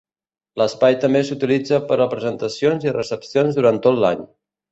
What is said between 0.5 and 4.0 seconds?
L'espai també s'utilitza per a presentacions i recepcions durant